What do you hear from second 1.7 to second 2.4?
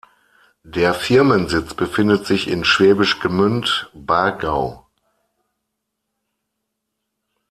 befindet